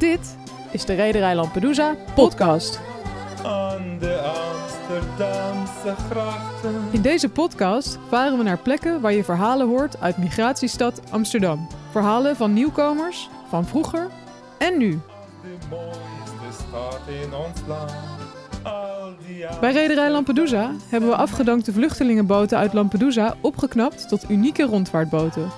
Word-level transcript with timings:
Dit 0.00 0.36
is 0.70 0.84
de 0.84 0.94
Rederij 0.94 1.34
Lampedusa 1.34 1.94
podcast. 2.14 2.80
Aan 3.44 3.98
de 3.98 4.18
Amsterdamse 4.18 5.94
grachten. 6.10 6.74
In 6.90 7.02
deze 7.02 7.28
podcast 7.28 7.98
varen 8.08 8.38
we 8.38 8.44
naar 8.44 8.58
plekken 8.58 9.00
waar 9.00 9.12
je 9.12 9.24
verhalen 9.24 9.68
hoort 9.68 10.00
uit 10.00 10.16
migratiestad 10.16 11.00
Amsterdam. 11.10 11.66
Verhalen 11.90 12.36
van 12.36 12.52
nieuwkomers, 12.52 13.28
van 13.48 13.66
vroeger 13.66 14.10
en 14.58 14.78
nu. 14.78 14.90
De 15.42 15.56
mooiste 15.70 16.62
stad 16.68 17.00
in 17.22 17.34
ons 17.34 17.60
land. 17.66 17.92
Bij 19.60 19.72
Rederij 19.72 20.10
Lampedusa 20.10 20.70
hebben 20.88 21.10
we 21.10 21.16
afgedankte 21.16 21.72
vluchtelingenboten 21.72 22.58
uit 22.58 22.72
Lampedusa 22.72 23.34
opgeknapt 23.40 24.08
tot 24.08 24.30
unieke 24.30 24.62
rondvaartboten. 24.62 25.50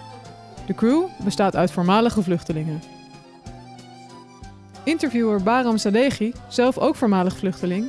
De 0.67 0.75
crew 0.75 1.03
bestaat 1.25 1.57
uit 1.57 1.71
voormalige 1.71 2.22
vluchtelingen. 2.22 2.92
Interviewer 4.85 5.43
Baram 5.43 5.79
Sadeghi, 5.79 6.32
zelf 6.49 6.79
ook 6.79 6.96
voormalig 6.96 7.36
vluchteling, 7.36 7.89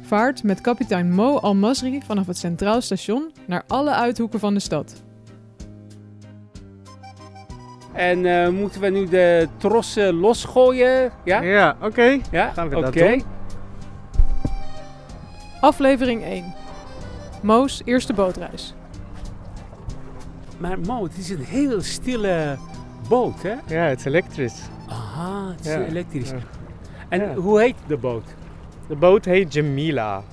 vaart 0.00 0.42
met 0.42 0.60
kapitein 0.60 1.12
Mo 1.12 1.38
Al-Masri 1.38 2.00
vanaf 2.06 2.26
het 2.26 2.38
Centraal 2.38 2.80
Station 2.80 3.32
naar 3.46 3.62
alle 3.66 3.90
uithoeken 3.90 4.40
van 4.40 4.54
de 4.54 4.60
stad. 4.60 5.02
En 7.92 8.26
eh, 8.26 8.48
moeten 8.48 8.80
we 8.80 8.88
nu 8.88 9.08
de 9.08 9.48
trossen 9.56 10.14
losgooien? 10.14 11.12
Ja? 11.24 11.42
Ja, 11.42 11.76
oké. 11.82 12.18
Ja? 12.30 12.50
Gaan 12.52 12.68
we 12.68 12.80
dat 12.80 12.92
doen? 12.92 13.22
Aflevering 15.60 16.24
1. 16.24 16.54
Mo's 17.42 17.82
eerste 17.84 18.12
bootreis. 18.12 18.74
Maar 20.58 20.78
Mo, 20.80 21.02
het 21.02 21.18
is 21.18 21.30
een 21.30 21.44
heel 21.44 21.80
stille 21.82 22.56
boot, 23.08 23.42
hè? 23.42 23.54
Ja, 23.66 23.84
het 23.84 23.98
is 23.98 24.04
elektrisch. 24.04 24.60
Aha, 25.16 25.50
het 25.56 25.66
is 25.66 25.74
elektrisch. 25.74 26.32
En 27.08 27.34
hoe 27.34 27.60
heet 27.60 27.74
de 27.86 27.96
boot? 27.96 28.34
De 28.88 28.96
boot 28.96 29.24
heet 29.24 29.52
Jamila. 29.52 30.14
Wat 30.14 30.24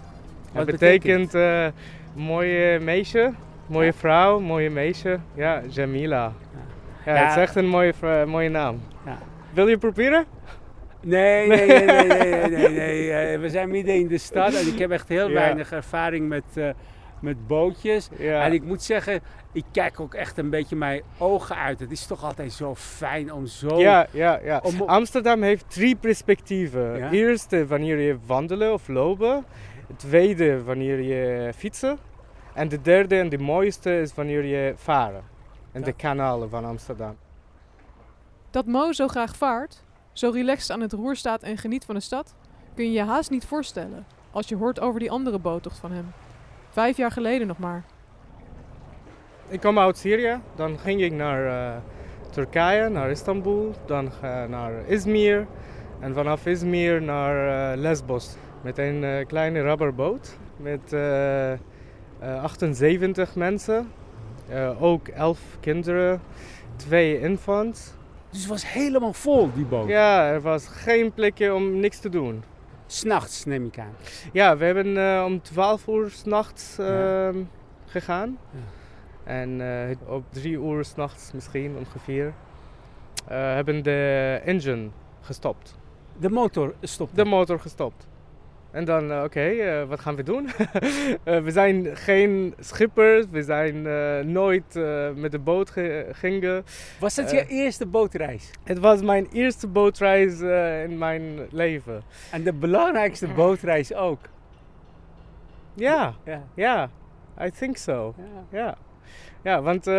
Het 0.53 0.65
betekent? 0.65 1.31
betekent 1.31 1.73
eh, 2.15 2.23
mooie 2.23 2.79
meisje, 2.79 3.31
mooie 3.67 3.93
vrouw, 3.93 4.39
mooie 4.39 4.69
meisje. 4.69 5.19
Ja, 5.33 5.61
Jamila. 5.69 6.33
Ja, 7.05 7.13
het 7.15 7.29
is 7.29 7.35
echt 7.41 7.55
een 7.55 7.67
mooie, 7.67 7.93
mooie 8.27 8.49
naam. 8.49 8.81
Ja. 9.05 9.17
Wil 9.53 9.67
je 9.67 9.77
proberen? 9.77 10.25
Nee, 11.01 11.47
nee, 11.47 11.65
nee, 11.67 11.85
nee, 11.85 12.05
nee, 12.07 12.49
nee, 12.49 12.69
nee, 12.69 13.09
nee. 13.09 13.37
we 13.43 13.49
zijn 13.49 13.69
midden 13.69 13.95
in 13.95 14.07
de 14.07 14.17
stad 14.17 14.53
en 14.53 14.67
ik 14.67 14.79
heb 14.79 14.91
echt 14.91 15.07
heel 15.07 15.29
weinig 15.31 15.71
ervaring 15.71 16.27
met, 16.27 16.43
eh, 16.53 16.69
met 17.21 17.47
bootjes. 17.47 18.09
Ja. 18.17 18.43
En 18.43 18.53
ik 18.53 18.63
moet 18.63 18.83
zeggen, 18.83 19.21
ik 19.51 19.63
kijk 19.71 19.99
ook 19.99 20.13
echt 20.13 20.37
een 20.37 20.49
beetje 20.49 20.75
mijn 20.75 21.01
ogen 21.17 21.55
uit. 21.55 21.79
Het 21.79 21.91
is 21.91 22.05
toch 22.05 22.23
altijd 22.23 22.51
zo 22.51 22.75
fijn 22.75 23.33
om 23.33 23.45
zo... 23.45 23.79
Ja, 23.79 24.07
ja, 24.11 24.39
ja. 24.43 24.59
Om- 24.63 24.81
Amsterdam 24.81 25.41
heeft 25.41 25.65
drie 25.69 25.95
perspectieven. 25.95 26.97
Ja? 26.97 27.11
Eerste 27.11 27.67
wanneer 27.67 27.99
je 27.99 28.17
wandelen 28.25 28.73
of 28.73 28.87
lopen. 28.87 29.45
Tweede 29.95 30.63
wanneer 30.63 31.01
je 31.01 31.51
fietsen. 31.55 31.97
En 32.53 32.67
de 32.69 32.81
derde 32.81 33.19
en 33.19 33.29
de 33.29 33.37
mooiste 33.37 34.01
is 34.01 34.13
wanneer 34.13 34.45
je 34.45 34.73
varen. 34.75 35.23
In 35.71 35.81
de 35.81 35.93
kanalen 35.93 36.49
van 36.49 36.65
Amsterdam. 36.65 37.15
Dat 38.49 38.65
Mo 38.65 38.91
zo 38.91 39.07
graag 39.07 39.35
vaart, 39.35 39.83
zo 40.13 40.29
relaxed 40.29 40.71
aan 40.71 40.81
het 40.81 40.93
roer 40.93 41.15
staat 41.15 41.43
en 41.43 41.57
geniet 41.57 41.85
van 41.85 41.95
de 41.95 42.01
stad, 42.01 42.35
kun 42.75 42.85
je 42.85 42.91
je 42.91 43.03
haast 43.03 43.29
niet 43.29 43.45
voorstellen 43.45 44.05
als 44.31 44.47
je 44.47 44.55
hoort 44.55 44.79
over 44.79 44.99
die 44.99 45.11
andere 45.11 45.39
boottocht 45.39 45.77
van 45.77 45.91
hem. 45.91 46.11
Vijf 46.69 46.97
jaar 46.97 47.11
geleden 47.11 47.47
nog 47.47 47.57
maar. 47.57 47.83
Ik 49.47 49.59
kom 49.59 49.79
uit 49.79 49.97
Syrië, 49.97 50.39
dan 50.55 50.77
ging 50.79 51.01
ik 51.01 51.11
naar 51.11 51.45
eh, 51.45 51.77
Turkije, 52.31 52.89
naar 52.89 53.09
Istanbul, 53.09 53.73
dan 53.85 54.11
naar 54.49 54.71
Izmir 54.87 55.47
en 55.99 56.13
vanaf 56.13 56.45
Izmir 56.45 57.01
naar 57.01 57.71
eh, 57.73 57.77
Lesbos 57.79 58.35
met 58.61 58.77
een 58.77 59.03
eh, 59.03 59.25
kleine 59.27 59.61
rubberboot 59.61 60.37
met 60.57 60.93
eh, 60.93 61.51
eh, 61.53 61.59
78 62.19 63.35
mensen, 63.35 63.91
Eh, 64.49 64.83
ook 64.83 65.07
11 65.07 65.39
kinderen, 65.59 66.21
twee 66.75 67.19
infants. 67.19 67.93
Dus 68.29 68.39
het 68.39 68.49
was 68.49 68.71
helemaal 68.71 69.13
vol, 69.13 69.49
die 69.53 69.65
boot. 69.65 69.87
Ja, 69.87 70.29
er 70.29 70.41
was 70.41 70.67
geen 70.67 71.13
plekje 71.13 71.53
om 71.53 71.79
niks 71.79 71.99
te 71.99 72.09
doen. 72.09 72.43
S'nachts 72.91 73.45
neem 73.45 73.65
ik 73.65 73.79
aan. 73.79 73.93
Ja, 74.33 74.57
we 74.57 74.65
hebben 74.65 74.97
eh, 74.97 75.23
om 75.25 75.41
12 75.41 75.87
uur 75.87 76.09
s'nachts 76.09 76.75
Ja. 76.77 77.27
ehm 77.27 77.37
gegaan. 77.85 78.37
Ja. 78.51 78.59
En 79.31 79.61
eh, 79.61 79.95
op 80.07 80.23
3 80.29 80.57
uur 80.59 80.85
s'nachts 80.85 81.31
misschien 81.31 81.75
ongeveer 81.77 82.33
eh, 83.27 83.37
hebben 83.37 83.83
de 83.83 84.41
engine 84.45 84.89
gestopt. 85.21 85.77
De 86.17 86.29
motor 86.29 86.73
stopte. 86.81 87.15
De 87.15 87.25
motor 87.25 87.59
gestopt. 87.59 88.07
En 88.71 88.85
dan, 88.85 89.11
eh, 89.11 89.23
oké, 89.23 89.39
eh, 89.41 89.83
wat 89.87 89.99
gaan 89.99 90.15
we 90.15 90.23
doen? 90.23 90.47
Eh, 91.23 91.39
we 91.39 91.51
zijn 91.51 91.95
geen 91.95 92.53
schippers, 92.59 93.25
we 93.31 93.43
zijn 93.43 93.87
eh, 93.87 94.19
nooit 94.19 94.75
eh, 94.75 95.09
met 95.15 95.31
de 95.31 95.39
boot 95.39 95.69
ge- 95.69 96.07
gingen. 96.11 96.63
Was 96.99 97.15
dat 97.15 97.31
Eh. 97.31 97.39
je 97.39 97.45
eerste 97.47 97.85
bootreis? 97.85 98.51
Het 98.63 98.79
was 98.79 99.01
mijn 99.01 99.27
eerste 99.31 99.67
bootreis 99.67 100.39
in 100.89 100.97
mijn 100.97 101.39
leven. 101.51 102.01
En 102.31 102.43
de 102.43 102.53
belangrijkste 102.53 103.27
bootreis 103.27 103.93
ook. 103.93 104.19
Ja, 105.73 106.13
Ja. 106.25 106.43
ja, 106.53 106.89
I 107.41 107.49
think 107.51 107.77
so. 107.77 108.13
ja. 108.17 108.57
Ja, 108.59 108.75
ja 109.43 109.61
want... 109.61 109.87
eh, 109.87 109.93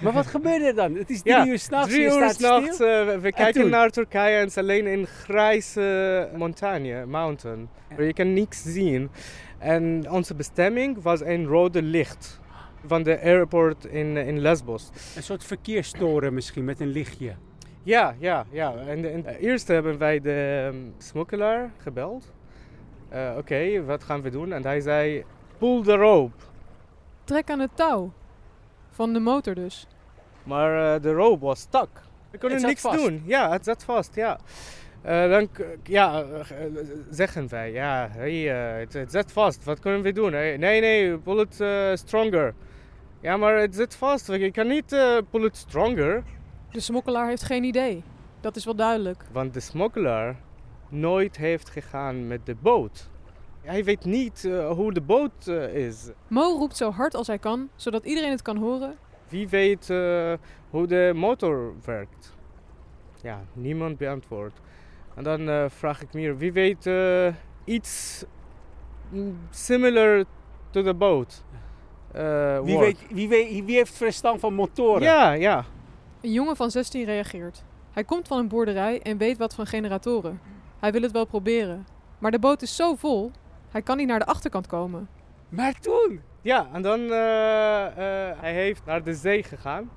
Maar 0.00 0.12
wat 0.12 0.26
gebeurde 0.26 0.64
er 0.64 0.74
dan? 0.74 0.94
Het 0.94 1.10
is 1.10 1.22
drie 1.22 1.34
Ja, 1.34 1.46
uur 1.46 1.58
s'nachts, 1.58 1.92
Drie 1.92 2.04
uur 2.04 2.30
s'nachts, 2.30 2.80
eh, 2.80 3.06
we, 3.06 3.18
we 3.20 3.32
kijken 3.32 3.70
naar 3.70 3.90
Turkije 3.90 4.34
en 4.34 4.40
het 4.40 4.48
is 4.48 4.56
alleen 4.56 4.86
een 4.86 5.06
grijze 5.06 6.28
montagne, 6.36 7.06
mountain. 7.06 7.68
Ja. 7.88 7.96
Waar 7.96 8.04
je 8.04 8.12
kan 8.12 8.32
niks 8.32 8.62
zien. 8.62 9.10
En 9.58 10.10
onze 10.10 10.34
bestemming 10.34 11.02
was 11.02 11.20
een 11.20 11.46
rode 11.46 11.82
licht 11.82 12.40
van 12.86 13.02
de 13.02 13.20
airport 13.20 13.84
in, 13.84 14.16
in 14.16 14.38
Lesbos. 14.40 14.90
Een 15.16 15.22
soort 15.22 15.44
verkeerstoren 15.44 16.34
misschien 16.34 16.64
met 16.64 16.80
een 16.80 16.88
lichtje. 16.92 17.34
Ja, 17.82 18.14
ja, 18.18 18.46
ja. 18.50 18.74
En, 18.86 19.12
en 19.12 19.26
eerst 19.26 19.68
hebben 19.68 19.98
wij 19.98 20.20
de 20.20 20.62
ehm, 20.72 20.76
smokkelaar 20.98 21.70
gebeld. 21.78 22.32
Eh, 23.08 23.34
Oké, 23.38 23.84
wat 23.84 24.04
gaan 24.04 24.22
we 24.22 24.30
doen? 24.30 24.52
En 24.52 24.62
hij 24.62 24.80
zei, 24.80 25.24
pull 25.58 25.82
the 25.82 25.94
rope. 25.96 26.36
Trek 27.24 27.50
aan 27.50 27.60
het 27.60 27.70
touw. 27.76 28.12
Van 28.92 29.12
de 29.12 29.20
motor 29.20 29.54
dus. 29.54 29.86
Maar 30.42 30.94
eh, 30.94 31.02
de 31.02 31.12
rope 31.12 31.44
was 31.44 31.60
stuck. 31.60 31.88
We 32.30 32.38
konden 32.38 32.60
niks 32.62 32.80
vast. 32.80 32.98
doen. 32.98 33.22
Ja, 33.26 33.50
het 33.50 33.64
zat 33.64 33.84
vast, 33.84 34.14
ja. 34.14 34.38
Eh, 35.02 35.30
dan 35.30 35.48
ja, 35.82 36.22
eh, 36.22 36.66
zeggen 37.10 37.48
wij, 37.48 37.72
ja, 37.72 38.08
hey, 38.10 38.32
het, 38.78 38.92
het 38.92 39.10
zit 39.10 39.32
vast. 39.32 39.64
Wat 39.64 39.80
kunnen 39.80 40.02
we 40.02 40.12
doen? 40.12 40.32
Hey, 40.32 40.56
nee, 40.56 40.80
nee, 40.80 41.18
pull 41.18 41.40
it 41.40 41.54
stronger. 41.98 42.54
Ja, 43.20 43.36
maar 43.36 43.58
het 43.58 43.74
zit 43.74 43.96
vast. 43.96 44.26
Je 44.26 44.50
kan 44.50 44.66
niet 44.66 44.96
pull 45.30 45.44
it 45.44 45.56
stronger. 45.56 46.22
De 46.70 46.80
smokkelaar 46.80 47.28
heeft 47.28 47.42
geen 47.42 47.64
idee. 47.64 48.02
Dat 48.40 48.56
is 48.56 48.64
wel 48.64 48.74
duidelijk. 48.74 49.24
Want 49.32 49.54
de 49.54 49.60
smokkelaar 49.60 50.36
nooit 50.88 51.36
heeft 51.36 51.70
gegaan 51.70 52.26
met 52.26 52.46
de 52.46 52.54
boot. 52.54 53.10
Hij 53.62 53.84
weet 53.84 54.04
niet 54.04 54.44
eh, 54.44 54.70
hoe 54.70 54.92
de 54.92 55.00
boot 55.00 55.46
eh, 55.46 55.74
is. 55.74 56.10
Mo 56.28 56.42
roept 56.58 56.76
zo 56.76 56.90
hard 56.90 57.14
als 57.14 57.26
hij 57.26 57.38
kan, 57.38 57.68
zodat 57.76 58.04
iedereen 58.04 58.30
het 58.30 58.42
kan 58.42 58.56
horen. 58.56 58.96
Wie 59.28 59.48
weet 59.48 59.90
eh, 59.90 60.32
hoe 60.70 60.86
de 60.86 61.12
motor 61.14 61.72
werkt? 61.84 62.34
Ja, 63.22 63.40
niemand 63.52 63.96
beantwoordt. 63.98 64.60
En 65.14 65.22
dan 65.24 65.48
eh, 65.48 65.64
vraag 65.68 66.02
ik 66.02 66.12
meer, 66.12 66.36
wie 66.36 66.52
weet 66.52 66.90
iets 67.64 68.24
similar 69.50 70.24
to 70.70 70.82
the 70.82 70.94
boat? 70.94 71.42
eh, 72.12 72.60
Wie, 72.60 72.78
weet, 72.78 72.98
wie, 73.10 73.28
weet, 73.28 73.64
wie 73.64 73.76
heeft 73.76 73.92
verstand 73.96 74.40
van 74.40 74.54
motoren? 74.54 75.02
Ja, 75.02 75.32
ja. 75.32 75.64
Een 76.20 76.32
jongen 76.32 76.56
van 76.56 76.70
16 76.70 77.04
reageert. 77.04 77.64
Hij 77.92 78.04
komt 78.04 78.28
van 78.28 78.38
een 78.38 78.48
boerderij 78.48 79.00
en 79.02 79.16
weet 79.18 79.38
wat 79.38 79.54
van 79.54 79.66
generatoren. 79.66 80.40
Hij 80.78 80.92
wil 80.92 81.02
het 81.02 81.12
wel 81.12 81.24
proberen. 81.24 81.86
Maar 82.18 82.30
de 82.30 82.38
boot 82.38 82.62
is 82.62 82.76
zo 82.76 82.94
vol, 82.94 83.30
hij 83.72 83.82
kan 83.82 83.96
niet 83.96 84.06
naar 84.06 84.18
de 84.18 84.26
achterkant 84.26 84.66
komen. 84.66 85.08
Maar 85.48 85.80
toen? 85.80 86.20
Ja, 86.42 86.68
en 86.72 86.82
dan 86.82 87.00
eh, 87.00 87.86
eh, 87.86 88.38
hij 88.40 88.52
heeft 88.52 88.84
naar 88.84 89.02
de 89.02 89.14
zee 89.14 89.42
gegaan 89.42 89.90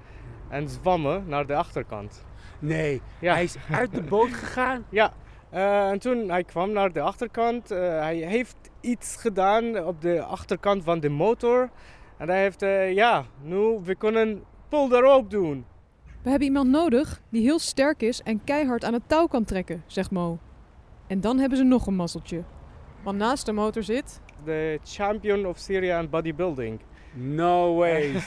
en 0.50 0.70
zwommen 0.70 1.24
naar 1.28 1.46
de 1.46 1.56
achterkant. 1.56 2.26
Nee, 2.60 3.02
Ja. 3.20 3.34
hij 3.34 3.44
is 3.44 3.56
uit 3.72 3.94
de 3.94 4.02
boot 4.02 4.34
gegaan. 4.44 4.86
Ja, 4.90 5.14
eh, 5.50 5.90
en 5.90 6.00
toen 6.00 6.30
hij 6.30 6.44
kwam 6.44 6.72
naar 6.72 6.92
de 6.92 7.02
achterkant, 7.02 7.72
eh, 7.72 7.80
hij 7.80 8.16
heeft 8.16 8.56
iets 8.82 9.16
gedaan 9.16 9.84
op 9.86 10.02
de 10.02 10.22
achterkant 10.24 10.84
van 10.84 11.00
de 11.00 11.10
motor. 11.10 11.70
En 12.18 12.28
hij 12.30 12.42
heeft, 12.42 12.62
eh, 12.62 12.94
ja, 12.94 13.26
nu 13.42 13.80
we 13.84 13.96
kunnen 13.96 14.44
pull 14.70 14.90
the 14.90 15.00
rope 15.00 15.28
doen. 15.30 15.66
We 16.22 16.30
hebben 16.30 16.48
iemand 16.48 16.70
nodig 16.70 17.22
die 17.30 17.42
heel 17.42 17.60
sterk 17.60 18.02
is 18.02 18.22
en 18.24 18.44
keihard 18.44 18.84
aan 18.84 18.94
het 18.94 19.04
touw 19.10 19.28
kan 19.28 19.44
trekken, 19.44 19.84
zegt 19.88 20.12
Mo. 20.12 20.38
En 21.08 21.22
dan 21.22 21.38
hebben 21.38 21.58
ze 21.58 21.64
nog 21.64 21.88
een 21.88 21.96
mazzeltje. 21.96 22.44
Want 23.06 23.18
naast 23.18 23.46
de 23.46 23.52
motor 23.52 23.84
zit 23.84 24.22
De 24.44 24.80
champion 24.84 25.46
of 25.46 25.58
Syria 25.58 26.00
in 26.00 26.10
bodybuilding. 26.10 26.80
No 27.14 27.76
way. 27.76 28.12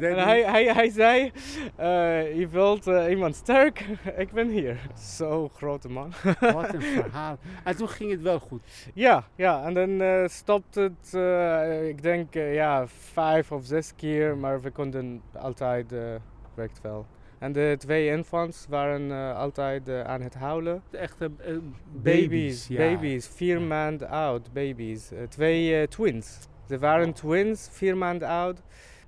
En 0.00 0.18
hij, 0.18 0.42
hij, 0.42 0.64
hij 0.64 0.90
zei, 0.90 1.32
eh, 1.76 2.38
je 2.38 2.48
wilt 2.48 2.86
eh, 2.86 3.10
iemand 3.10 3.34
sterk? 3.34 3.86
Ik 4.16 4.32
ben 4.32 4.48
hier. 4.48 4.90
Zo 4.98 5.48
grote 5.48 5.88
man. 5.88 6.12
Wat 6.40 6.74
een 6.74 6.82
verhaal. 6.82 7.38
En 7.64 7.76
toen 7.76 7.88
ging 7.88 8.10
het 8.10 8.22
wel 8.22 8.38
goed. 8.38 8.62
Ja, 8.94 9.24
ja, 9.36 9.64
en 9.64 9.74
dan 9.74 10.00
eh 10.00 10.28
stopt 10.28 10.74
het, 10.74 11.14
eh, 11.14 11.88
ik 11.88 12.02
denk, 12.02 12.34
ja, 12.34 12.86
vijf 12.86 13.52
of 13.52 13.64
zes 13.64 13.94
keer, 13.96 14.36
maar 14.36 14.60
we 14.60 14.70
konden 14.70 15.22
altijd, 15.32 15.92
eh 15.92 16.14
werkt 16.54 16.80
wel. 16.80 17.06
En 17.44 17.52
de 17.52 17.74
twee 17.78 18.06
infants 18.08 18.66
waren 18.68 19.10
eh, 19.10 19.36
altijd 19.38 19.88
eh, 19.88 20.00
aan 20.00 20.20
het 20.20 20.34
huilen. 20.34 20.82
Echte 20.90 21.30
eh, 21.38 21.54
Baby's, 21.92 22.66
ja. 22.68 22.76
baby's, 22.76 23.28
vier 23.34 23.58
Ja. 23.58 23.66
maanden 23.66 24.08
oud, 24.08 24.52
baby's. 24.52 25.10
Twee 25.28 25.88
twins. 25.88 26.38
Ze 26.68 26.78
waren 26.78 27.12
twins, 27.12 27.68
vier 27.72 27.96
maanden 27.96 28.28
oud. 28.28 28.62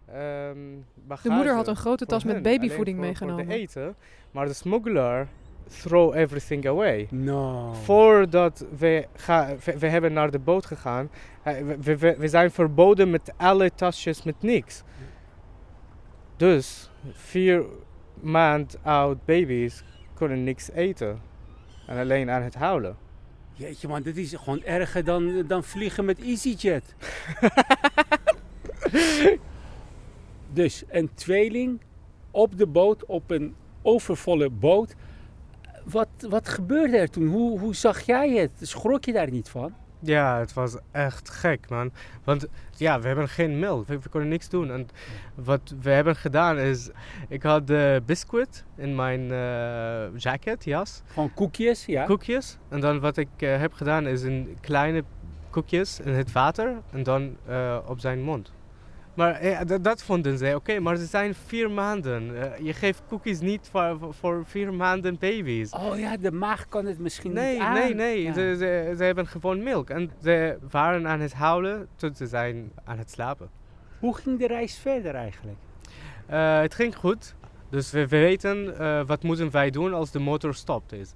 Ehm, 0.06 0.56
De 1.22 1.30
moeder 1.30 1.54
had 1.54 1.68
een 1.68 1.76
grote 1.76 2.06
tas 2.06 2.24
met 2.24 2.42
babyvoeding 2.42 2.96
voor- 2.96 3.06
meegenomen. 3.06 3.44
Voor 3.44 3.54
de 3.54 3.60
eten, 3.60 3.94
maar 4.30 4.46
de 4.46 4.52
smuggler 4.52 5.28
throw 5.68 6.14
everything 6.14 6.66
away. 6.66 7.06
No. 7.10 7.72
Voordat 7.72 8.66
we, 8.78 9.06
ga, 9.14 9.54
we, 9.64 9.78
we 9.78 9.86
hebben 9.86 10.12
naar 10.12 10.30
de 10.30 10.38
boot 10.38 10.66
gegaan, 10.66 11.10
we, 11.80 12.14
we 12.18 12.28
zijn 12.28 12.50
verboden 12.50 13.10
met 13.10 13.32
alle 13.36 13.70
tasjes 13.74 14.22
met 14.22 14.42
niks. 14.42 14.82
Dus 16.36 16.90
vier 17.12 17.64
maand 18.20 18.76
oud 18.82 19.24
baby's 19.24 19.82
kunnen 20.14 20.44
niks 20.44 20.70
eten. 20.70 21.20
En 21.86 21.98
alleen 21.98 22.30
aan 22.30 22.42
het 22.42 22.54
huilen. 22.54 22.96
Jeetje 23.52 23.88
man, 23.88 24.02
dit 24.02 24.16
is 24.16 24.34
gewoon 24.34 24.62
erger 24.62 25.04
dan, 25.04 25.46
dan 25.46 25.64
vliegen 25.64 26.04
met 26.04 26.20
EasyJet. 26.20 26.94
dus 30.52 30.84
een 30.88 31.10
tweeling 31.14 31.80
op 32.30 32.58
de 32.58 32.66
boot, 32.66 33.04
op 33.04 33.30
een 33.30 33.54
overvolle 33.82 34.50
boot. 34.50 34.94
Wat, 35.84 36.08
wat 36.28 36.48
gebeurde 36.48 36.96
er 36.96 37.10
toen? 37.10 37.26
Hoe, 37.26 37.58
hoe 37.58 37.74
zag 37.74 38.00
jij 38.00 38.30
het? 38.30 38.50
Schrok 38.60 39.04
je 39.04 39.12
daar 39.12 39.30
niet 39.30 39.48
van? 39.48 39.74
Ja, 40.06 40.38
het 40.38 40.52
was 40.52 40.76
echt 40.92 41.30
gek, 41.30 41.68
man. 41.68 41.90
Want 42.24 42.46
ja, 42.76 43.00
we 43.00 43.06
hebben 43.06 43.28
geen 43.28 43.58
melk. 43.58 43.86
We, 43.86 43.98
we 43.98 44.08
konden 44.08 44.28
niks 44.28 44.48
doen. 44.48 44.70
En 44.70 44.88
wat 45.34 45.74
we 45.80 45.90
hebben 45.90 46.16
gedaan 46.16 46.58
is... 46.58 46.90
Ik 47.28 47.42
had 47.42 47.66
de 47.66 48.02
biscuit 48.06 48.64
in 48.76 48.94
mijn 48.94 49.30
eh, 49.32 50.18
jacket, 50.20 50.64
jas. 50.64 51.02
Gewoon 51.06 51.34
koekjes, 51.34 51.86
ja? 51.86 52.04
Koekjes. 52.04 52.58
En 52.68 52.80
dan 52.80 53.00
wat 53.00 53.16
ik 53.16 53.28
eh, 53.36 53.58
heb 53.58 53.72
gedaan 53.72 54.06
is 54.06 54.22
in 54.22 54.56
kleine 54.60 55.04
koekjes 55.50 56.00
in 56.00 56.12
het 56.12 56.32
water. 56.32 56.74
En 56.92 57.02
dan 57.02 57.36
eh, 57.46 57.78
op 57.86 58.00
zijn 58.00 58.22
mond. 58.22 58.52
Maar 59.16 59.34
eh, 59.34 59.60
dat, 59.82 60.02
vonden 60.02 60.38
ze 60.38 60.52
oké. 60.54 60.80
maar 60.80 60.96
ze 60.96 61.04
zijn 61.04 61.34
vier 61.34 61.70
maanden. 61.70 62.42
Eh, 62.42 62.64
je 62.66 62.72
geeft 62.72 63.02
koekjes 63.08 63.40
niet 63.40 63.68
voor, 63.70 63.98
voor- 64.14 64.44
vier 64.46 64.74
maanden 64.74 65.18
baby's. 65.18 65.70
Oh 65.70 65.98
ja, 65.98 66.16
de 66.16 66.32
maag 66.32 66.68
kan 66.68 66.86
het 66.86 66.98
misschien 66.98 67.32
Nee, 67.32 67.52
niet 67.52 67.62
aan. 67.62 67.74
nee, 67.74 67.94
nee. 67.94 68.22
Ja. 68.22 68.32
Ze, 68.32 68.54
ze, 68.58 68.94
ze 68.96 69.04
hebben 69.04 69.26
gewoon 69.26 69.62
melk. 69.62 69.90
En 69.90 70.10
ze 70.22 70.58
waren 70.70 71.06
aan 71.08 71.20
het 71.20 71.32
huilen 71.32 71.88
tot 71.96 72.16
ze 72.16 72.26
zijn 72.26 72.72
aan 72.84 72.98
het 72.98 73.10
slapen. 73.10 73.48
Hoe 73.98 74.16
ging 74.16 74.38
de 74.38 74.46
reis 74.46 74.78
verder 74.78 75.14
eigenlijk? 75.14 75.58
Eh, 76.26 76.60
het 76.60 76.74
ging 76.74 76.96
goed. 76.96 77.34
Dus 77.70 77.90
we, 77.90 78.00
we 78.00 78.18
weten 78.18 78.78
eh, 78.78 79.00
wat 79.06 79.22
moeten 79.22 79.50
wij 79.50 79.70
doen 79.70 79.92
als 79.94 80.10
de 80.10 80.18
motor 80.18 80.54
stopt 80.54 80.92
is. 80.92 81.12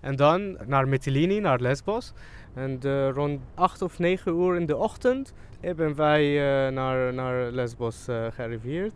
En 0.00 0.16
dan 0.16 0.58
naar 0.66 0.88
Mytilini, 0.88 1.40
naar 1.40 1.60
Lesbos. 1.60 2.12
En 2.54 2.78
eh, 2.82 3.08
rond 3.08 3.40
8 3.54 3.82
of 3.82 3.98
9 3.98 4.32
uur 4.32 4.56
in 4.56 4.66
de 4.66 4.76
ochtend 4.76 5.34
hebben 5.60 5.94
wij 5.94 6.22
eh, 6.22 6.72
naar, 6.72 7.14
naar 7.14 7.50
Lesbos 7.50 8.08
eh, 8.08 8.26
gearriveerd. 8.30 8.92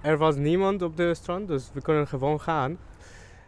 Er 0.00 0.16
was 0.16 0.36
niemand 0.36 0.82
op 0.82 0.96
de 0.96 1.14
strand, 1.14 1.48
dus 1.48 1.70
we 1.72 1.82
kunnen 1.82 2.06
gewoon 2.06 2.40
gaan. 2.40 2.78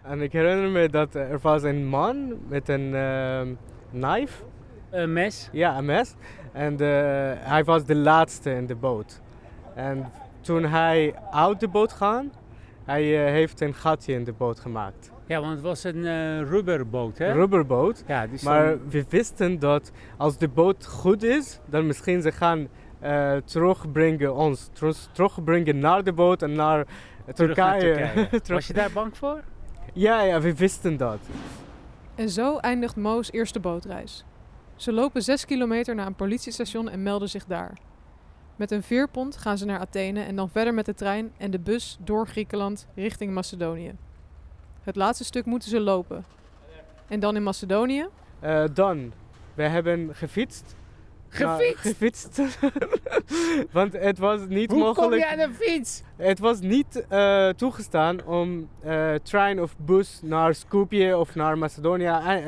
En 0.02 0.20
ik 0.20 0.32
herinner 0.32 0.70
me 0.70 0.88
dat 0.88 1.14
er 1.14 1.38
was 1.38 1.62
een 1.62 1.87
man 1.87 2.32
met 2.49 2.69
een 2.69 2.94
ehm, 2.94 3.54
knife. 3.90 4.43
Een 4.90 5.12
mes? 5.12 5.49
Ja, 5.52 5.78
een 5.78 5.84
mes. 5.84 6.14
En 6.52 6.72
eh, 6.72 6.78
hij 7.49 7.64
was 7.64 7.84
de 7.84 7.94
laatste 7.94 8.50
in 8.50 8.66
de 8.66 8.75
boot. 8.75 9.20
En 9.75 10.10
toen 10.40 10.64
hij 10.64 11.14
uit 11.31 11.60
de 11.60 11.69
boot 11.69 11.93
ging, 11.93 12.31
hij 12.84 13.25
eh, 13.26 13.32
heeft 13.32 13.61
een 13.61 13.75
gatje 13.75 14.12
in 14.12 14.25
de 14.25 14.32
boot 14.32 14.61
gemaakt. 14.61 15.11
Ja, 15.26 15.40
want 15.40 15.52
het 15.52 15.61
was 15.61 15.84
een 15.84 16.06
eh, 16.06 16.40
rubberboot, 16.40 17.19
hè? 17.19 17.32
Rubberboot. 17.32 18.05
ja, 18.06 18.26
dus 18.26 18.43
Maar 18.43 18.67
dan- 18.67 18.81
we 18.88 19.05
wisten 19.08 19.58
dat 19.58 19.93
als 20.17 20.38
de 20.38 20.49
boot 20.49 20.87
goed 20.87 21.23
is, 21.23 21.61
dan 21.69 21.87
misschien 21.87 22.23
ze 22.23 22.32
gaan 22.32 22.69
eh, 23.00 23.37
terugbrengen 23.37 24.34
ons. 24.34 24.69
Terug, 24.73 24.96
terugbrengen 25.12 25.79
naar 25.79 26.05
de 26.05 26.12
boot 26.12 26.43
en 26.43 26.52
naar 26.52 26.87
terug 27.34 27.56
naar 27.56 27.79
Turkije. 27.79 28.12
Turkije. 28.29 28.55
Was 28.55 28.67
je 28.67 28.73
daar 28.73 28.90
bang 28.93 29.17
voor? 29.17 29.40
Ja, 29.93 30.23
ja, 30.23 30.40
we 30.40 30.55
wisten 30.55 30.96
dat. 30.96 31.19
En 32.14 32.28
zo 32.28 32.56
eindigt 32.58 32.96
Mo's 32.96 33.32
eerste 33.32 33.61
bootreis. 33.61 34.25
Ze 34.76 34.93
lopen 34.93 35.23
6 35.23 35.44
kilometer 35.44 35.94
naar 35.94 36.06
een 36.06 36.14
politiestation 36.14 36.88
en 36.88 37.02
melden 37.02 37.28
zich 37.28 37.44
daar. 37.44 37.73
Met 38.56 38.70
een 38.70 38.82
veerpont 38.82 39.37
gaan 39.37 39.58
ze 39.58 39.64
naar 39.64 39.78
Athene 39.78 40.22
en 40.22 40.37
dan 40.37 40.50
verder 40.50 40.75
met 40.75 40.87
de 40.87 40.94
trein 40.94 41.32
en 41.37 41.50
de 41.50 41.58
bus 41.58 41.99
door 42.00 42.28
Griekenland 42.28 42.87
richting 42.94 43.34
Macedonië. 43.34 43.94
Het 44.82 44.96
laatste 44.96 45.25
stuk 45.25 45.44
moeten 45.44 45.69
ze 45.69 45.81
lopen. 45.81 46.25
En 47.08 47.20
dan 47.20 47.37
in 47.37 47.43
Macedonië? 47.43 48.06
Eh, 48.40 48.64
dan, 48.72 49.12
we 49.54 49.62
hebben 49.62 50.14
gefietst. 50.14 50.76
Nou, 51.38 51.62
Gefietst? 51.62 51.81
gefietst. 51.82 52.40
Want 53.73 53.93
het 53.93 54.19
was 54.19 54.40
niet 54.49 54.70
Hoe 54.70 54.81
mogelijk. 54.81 55.11
kom 55.11 55.19
je 55.20 55.26
aan 55.26 55.38
een 55.38 55.55
fiets? 55.55 56.02
Het 56.17 56.38
was 56.38 56.61
niet 56.61 57.06
eh, 57.08 57.49
toegestaan 57.49 58.25
om 58.25 58.69
eh, 58.82 59.14
trein 59.23 59.61
of 59.62 59.75
bus 59.79 60.20
naar 60.23 60.55
Skopje 60.55 61.17
of 61.19 61.34
naar 61.34 61.58
Macedonië, 61.58 62.06
a- 62.06 62.40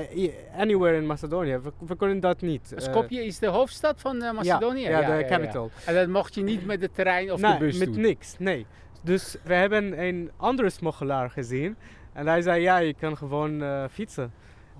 anywhere 0.57 0.97
in 0.97 1.07
Macedonië. 1.07 1.59
We, 1.63 1.71
we 1.87 1.97
kunnen 1.97 2.21
dat 2.21 2.41
niet. 2.41 2.73
eh, 2.77 2.85
Skopje 2.85 3.25
is 3.25 3.39
de 3.39 3.47
hoofdstad 3.47 4.01
van 4.01 4.23
eh, 4.23 4.33
Macedonië? 4.33 4.81
Ja, 4.89 5.01
ja, 5.01 5.17
de 5.17 5.25
capital. 5.25 5.71
En 5.87 5.95
dat 5.95 6.09
mocht 6.09 6.35
je 6.35 6.43
niet 6.43 6.67
met 6.67 6.81
de 6.81 6.91
trein 6.93 7.33
of 7.33 7.41
nee, 7.41 7.53
de 7.53 7.59
bus 7.59 7.79
met 7.79 7.93
doen? 7.93 8.01
niks, 8.03 8.35
nee. 8.39 8.67
Dus 9.03 9.37
we 9.43 9.55
hebben 9.55 10.03
een 10.05 10.31
andere 10.37 10.71
smokkelaar 10.71 11.31
gezien 11.31 11.77
en 12.13 12.27
hij 12.27 12.43
zei 12.43 12.63
ja, 12.63 12.77
je 12.79 12.95
kan 12.95 13.17
gewoon 13.17 13.63
eh, 13.63 13.85
fietsen. 13.91 14.33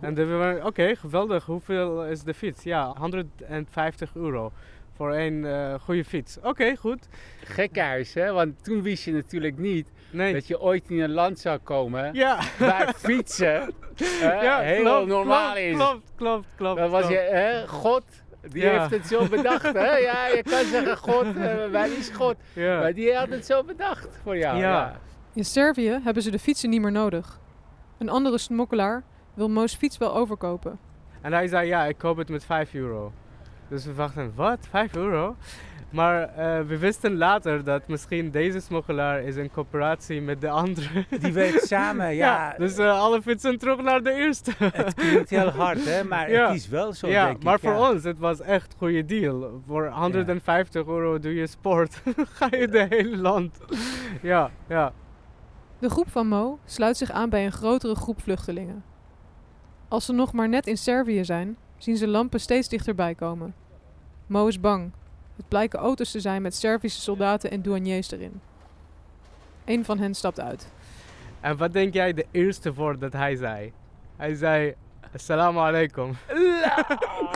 En 0.05 0.15
we 0.15 0.27
waren, 0.27 0.67
oké, 0.67 0.97
geweldig, 0.97 1.45
hoeveel 1.45 2.05
is 2.07 2.23
de 2.23 2.35
fiets? 2.35 2.63
Ja, 2.63 2.93
150 2.99 4.11
euro 4.15 4.53
voor 4.97 5.15
een 5.15 5.45
eh, 5.47 5.75
goede 5.81 6.05
fiets. 6.05 6.39
Oké, 6.43 6.77
goed. 6.77 7.09
Gekhuis, 7.45 8.15
hè? 8.15 8.33
Want 8.33 8.65
toen 8.65 8.83
wist 8.83 9.05
je 9.05 9.13
natuurlijk 9.13 9.59
niet 9.59 9.93
Nee. 10.11 10.33
dat 10.33 10.47
je 10.47 10.61
ooit 10.61 10.91
in 10.91 11.01
een 11.01 11.11
land 11.13 11.39
zou 11.39 11.59
komen 11.59 12.15
Ja. 12.15 12.39
waar 12.59 12.95
fietsen 12.97 13.73
ja, 14.21 14.59
heel 14.61 14.83
klopt, 14.83 15.07
normaal 15.07 15.53
klopt, 15.53 15.59
is. 15.67 15.77
Klopt, 15.77 16.13
klopt, 16.17 16.47
klopt. 16.57 16.79
Dat 16.81 16.91
was 16.91 17.01
klopt. 17.01 17.15
je, 17.15 17.19
hè, 17.31 17.69
God, 17.69 18.05
die 18.51 18.63
Ja. 18.63 18.79
heeft 18.81 18.91
het 18.91 19.07
zo 19.07 19.29
bedacht, 19.29 19.73
hè? 19.73 19.97
Ja, 20.11 20.27
je 20.27 20.43
kan 20.43 20.65
zeggen 20.65 20.97
God, 20.97 21.25
eh, 21.37 21.67
wij 21.71 21.91
is 21.91 22.09
God. 22.09 22.37
Ja. 22.53 22.79
Maar 22.79 22.95
die 22.95 23.15
had 23.15 23.29
het 23.29 23.47
zo 23.47 23.63
bedacht 23.65 24.09
voor 24.23 24.37
jou. 24.37 24.57
Ja. 24.59 24.63
Ja. 24.71 25.01
In 25.35 25.45
Servië 25.45 26.01
hebben 26.05 26.23
ze 26.23 26.31
de 26.31 26.39
fietsen 26.39 26.71
niet 26.71 26.81
meer 26.81 26.93
nodig. 26.93 27.41
Een 27.99 28.09
andere 28.09 28.39
smokkelaar 28.39 29.03
wil 29.35 29.49
Mo's 29.49 29.75
fiets 29.75 29.99
wel 29.99 30.15
overkopen. 30.15 30.79
En 31.21 31.33
hij 31.33 31.47
zei, 31.49 31.67
ja, 31.67 31.85
ik 31.85 31.99
koop 31.99 32.17
het 32.17 32.29
met 32.29 32.45
5 32.45 32.75
euro. 32.75 33.13
Dus 33.69 33.85
we 33.85 33.95
wachten, 33.95 34.33
wat? 34.35 34.59
5 34.71 34.97
euro? 34.97 35.37
Maar 35.91 36.23
eh, 36.23 36.61
we 36.67 36.79
wisten 36.79 37.17
later 37.17 37.65
dat 37.65 37.89
misschien 37.89 38.31
deze 38.31 38.61
smokkelaar 38.61 39.23
is 39.23 39.37
in 39.37 39.51
coöperatie 39.51 40.21
met 40.21 40.41
de 40.41 40.49
andere. 40.51 41.05
Die 41.21 41.33
werkt 41.33 41.67
samen, 41.75 42.15
ja. 42.15 42.55
dus 42.59 42.77
eh, 42.77 43.01
alle 43.01 43.23
fietsen 43.23 43.59
terug 43.59 43.83
naar 43.83 44.03
de 44.03 44.13
eerste. 44.13 44.51
Het 44.59 44.95
klinkt 44.95 45.31
heel 45.31 45.49
hard, 45.51 45.85
hè? 45.85 46.05
Maar 46.11 46.31
Ja. 46.31 46.47
het 46.47 46.57
is 46.57 46.69
wel 46.69 46.93
zo, 46.93 47.07
ja, 47.09 47.25
denk 47.25 47.37
ik. 47.37 47.43
maar 47.45 47.61
voor 47.61 47.73
ja. 47.73 47.91
ons, 47.91 48.05
het 48.05 48.19
was 48.19 48.41
echt 48.41 48.73
een 48.73 48.79
goede 48.79 49.05
deal. 49.05 49.63
Voor 49.67 49.89
150 49.89 50.87
euro 50.87 51.19
doe 51.19 51.35
je 51.35 51.47
sport. 51.47 52.03
Ga 52.39 52.49
je 52.51 52.69
de 52.69 52.87
hele 52.89 53.17
land. 53.17 53.59
ja, 54.23 54.51
ja. 54.69 54.93
De 55.79 55.91
groep 55.91 56.11
van 56.11 56.27
Mo 56.29 56.59
sluit 56.65 56.97
zich 56.97 57.11
aan 57.11 57.29
bij 57.29 57.45
een 57.45 57.53
grotere 57.53 57.95
groep 57.95 58.23
vluchtelingen. 58.23 58.85
Als 59.95 60.05
ze 60.05 60.13
nog 60.13 60.33
maar 60.33 60.49
net 60.49 60.67
in 60.67 60.77
Servië 60.79 61.25
zijn, 61.25 61.57
zien 61.79 61.97
ze 61.97 62.09
lampen 62.09 62.41
steeds 62.41 62.69
dichterbij 62.69 63.15
komen. 63.15 63.55
Mo 64.27 64.47
is 64.47 64.61
bang. 64.61 64.91
Het 65.37 65.49
blijken 65.49 65.79
auto's 65.79 66.11
te 66.11 66.21
zijn 66.21 66.43
met 66.43 66.55
Servische 66.55 67.01
soldaten 67.01 67.51
en 67.51 67.63
douaniers 67.63 68.11
erin. 68.11 68.41
Een 69.65 69.85
van 69.85 69.99
hen 69.99 70.15
stapt 70.15 70.41
uit. 70.41 70.73
En 71.41 71.57
wat 71.57 71.73
denk 71.73 71.95
jij 71.95 72.13
de 72.13 72.27
eerste 72.31 72.75
woord 72.75 73.01
dat 73.01 73.13
hij 73.13 73.37
zei? 73.37 73.73
Hij 74.17 74.35
zei, 74.35 74.75
assalamu 75.15 75.59
alaikum. 75.59 76.17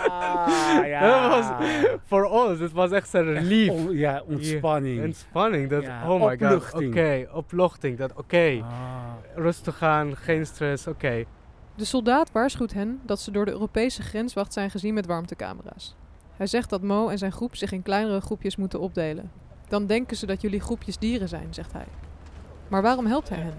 Ah, 0.09 0.87
ja. 0.93 1.00
Dat 1.00 1.29
was, 1.31 1.69
voor 2.07 2.25
ons, 2.25 2.59
het 2.61 2.73
was 2.73 2.91
echt 2.91 3.12
een 3.12 3.25
relief. 3.35 3.71
On- 3.71 3.91
ja, 3.97 4.23
ontspanning. 4.27 5.05
Ontspanning. 5.05 5.69
Dat, 5.71 5.83
Ja, 5.83 6.11
oh 6.11 6.21
my 6.25 6.38
god. 6.38 6.43
opluchting. 6.43 6.91
Oké, 6.93 7.29
opluchting. 7.33 7.99
Dat 7.99 8.12
oké. 8.15 8.61
Ah. 8.62 9.12
Rustig 9.35 9.83
aan, 9.83 10.17
geen 10.17 10.47
stress, 10.47 10.87
oké. 10.87 11.25
De 11.78 11.85
soldaat 11.85 12.32
waarschuwt 12.32 12.73
hen 12.73 13.00
dat 13.06 13.20
ze 13.20 13.30
door 13.30 13.44
de 13.44 13.50
Europese 13.50 14.02
grenswacht 14.02 14.52
zijn 14.52 14.70
gezien 14.70 14.94
met 14.94 15.06
warmtecamera's. 15.06 15.94
Hij 16.37 16.47
zegt 16.47 16.70
dat 16.70 16.82
Mo 16.82 17.08
en 17.08 17.18
zijn 17.18 17.32
groep 17.32 17.56
zich 17.56 17.73
in 17.73 17.82
kleinere 17.82 18.20
groepjes 18.20 18.56
moeten 18.56 18.80
opdelen. 18.80 19.30
dan 19.68 19.87
denken 19.87 20.16
ze 20.16 20.26
dat 20.26 20.40
jullie 20.40 20.61
groepjes 20.61 20.99
dieren 20.99 21.28
zijn, 21.28 21.47
zegt 21.50 21.73
hij. 21.73 21.87
Maar 22.68 22.82
waarom 22.82 23.06
helpt 23.06 23.28
hij 23.28 23.38
hen? 23.38 23.52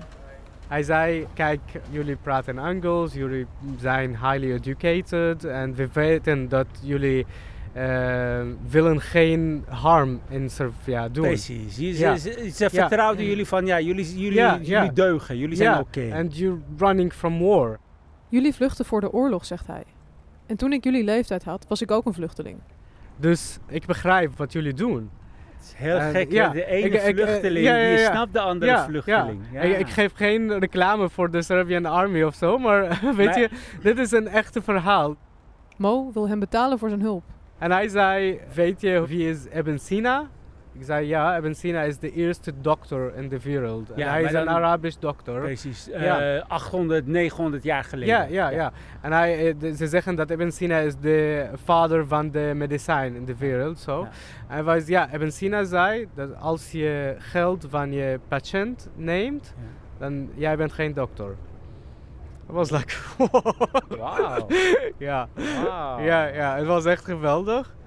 Hij 0.68 0.84
zei, 0.84 1.28
kijk, 1.34 1.60
jullie 1.90 2.16
praten 2.16 2.60
Engels, 2.60 3.14
jullie 3.14 3.46
zijn 3.80 4.10
highly 4.10 4.52
educated 4.54 5.44
en 5.46 5.74
we 5.76 5.88
weten 5.94 6.50
dat 6.50 6.68
jullie 6.82 7.26
eh, 7.74 8.42
willen 8.70 9.02
geen 9.02 9.66
harm 9.68 10.20
in 10.30 10.50
Servië 10.50 11.08
doen. 11.12 11.24
Precies. 11.26 11.76
Ze, 11.76 11.86
Ja. 11.98 12.18
ze, 12.18 12.50
ze 12.54 12.70
vertrouwden 12.70 13.26
jullie 13.26 13.46
van, 13.46 13.66
ja, 13.66 13.80
jullie, 13.80 14.06
jullie, 14.20 14.34
Ja, 14.34 14.54
jullie 14.56 14.70
ja. 14.72 14.88
deugen, 14.88 15.38
jullie 15.38 15.56
zijn 15.56 15.80
oké. 15.80 16.10
And 16.14 16.38
you're 16.38 16.60
running 16.78 17.14
from 17.14 17.40
war. 17.40 17.80
Jullie 18.30 18.54
vluchten 18.54 18.86
voor 18.86 19.02
de 19.02 19.12
oorlog, 19.12 19.46
zegt 19.46 19.68
hij. 19.68 19.84
En 20.46 20.56
toen 20.58 20.74
ik 20.74 20.84
jullie 20.84 21.04
leeftijd 21.04 21.44
had, 21.44 21.66
was 21.68 21.82
ik 21.82 21.92
ook 21.92 22.06
een 22.06 22.14
vluchteling. 22.14 22.58
Dus 23.18 23.58
ik 23.68 23.86
begrijp 23.86 24.38
wat 24.38 24.52
jullie 24.54 24.74
doen. 24.74 25.10
Het 25.56 25.64
is 25.68 25.74
heel 25.76 25.98
En, 25.98 26.12
gek, 26.12 26.32
ja, 26.32 26.50
de 26.50 26.66
ene 26.66 26.90
ik- 26.90 27.04
ik, 27.04 27.16
vluchteling, 27.16 27.66
ja, 27.66 27.76
ja, 27.76 27.96
die 27.96 28.06
snapt 28.06 28.34
de 28.34 28.40
andere 28.40 28.72
ja, 28.72 28.86
vluchteling. 28.86 29.42
Ja. 29.52 29.62
Ik, 29.62 29.80
ik 29.80 29.90
geef 29.90 30.12
geen 30.16 30.60
reclame 30.60 31.10
voor 31.10 31.32
de 31.32 31.42
Serbian 31.42 31.86
Army 31.86 32.24
of 32.24 32.36
zo, 32.36 32.58
maar 32.58 33.00
weet 33.16 33.26
Maar- 33.26 33.40
je, 33.40 33.50
dit 33.82 33.98
is 33.98 34.12
een 34.12 34.28
echte 34.28 34.62
verhaal. 34.62 35.16
Mo 35.78 36.12
wil 36.14 36.28
hem 36.30 36.40
betalen 36.40 36.80
voor 36.80 36.90
zijn 36.90 37.02
hulp. 37.02 37.24
En 37.58 37.72
hij 37.72 37.88
zei, 37.88 38.40
weet 38.54 38.82
je 38.82 39.04
wie 39.08 39.30
is 39.30 39.46
Ibn 39.46 39.78
Sina? 39.78 40.28
Ik 40.80 40.86
zei, 40.86 41.08
ja, 41.08 41.38
Ibn 41.38 41.54
Sina 41.54 41.82
is 41.82 41.98
de 41.98 42.12
eerste 42.12 42.54
dokter 42.62 43.16
in 43.16 43.30
de 43.30 43.40
wereld. 43.42 43.92
En 43.92 44.08
hij 44.10 44.24
is 44.24 44.34
een 44.34 44.50
Arabisch 44.50 44.98
dokter. 45.00 45.42
Precies, 45.42 45.90
eh, 45.90 46.04
Ja. 46.04 46.44
800, 46.48 47.08
900 47.08 47.64
jaar 47.64 47.84
geleden. 47.84 48.16
Ja, 48.16 48.24
ja, 48.24 48.50
ja. 48.50 48.72
En 49.02 49.12
hij, 49.12 49.56
eh, 49.62 49.74
ze 49.76 49.88
zeggen 49.88 50.16
dat 50.16 50.30
Ibn 50.32 50.50
Sina 50.50 50.78
is 50.78 50.96
de 50.98 51.48
vader 51.64 52.08
van 52.08 52.32
de 52.32 52.52
medicijn 52.56 53.16
in 53.16 53.26
de 53.26 53.38
wereld. 53.38 53.80
Zo. 53.80 54.08
En 54.48 54.66
was, 54.66 54.88
ja, 54.88 55.14
Ibn 55.14 55.30
Sina 55.30 55.64
zei 55.64 56.08
dat 56.16 56.30
als 56.40 56.72
je 56.72 57.16
geld 57.18 57.66
van 57.70 57.92
je 57.92 58.20
patiënt 58.28 58.90
neemt, 58.96 59.54
dan 59.98 60.30
jij 60.36 60.58
bent 60.58 60.72
geen 60.74 60.94
dokter. 60.94 61.36
Het 62.46 62.56
was 62.56 62.70
like, 62.72 62.94
Wauw. 64.00 64.48
ja. 64.98 65.28
Ja, 66.00 66.26
ja, 66.28 66.56
het 66.58 66.66
was 66.66 66.86
echt 66.86 67.06
geweldig. 67.06 67.78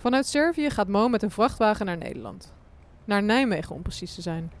Vanuit 0.00 0.26
Servië 0.26 0.70
gaat 0.70 0.88
Mo 0.88 1.08
met 1.08 1.22
een 1.22 1.30
vrachtwagen 1.30 1.86
naar 1.86 1.96
Nederland. 1.96 2.52
Naar 3.04 3.22
Nijmegen 3.22 3.74
om 3.74 3.82
precies 3.82 4.14
te 4.14 4.22
zijn. 4.22 4.52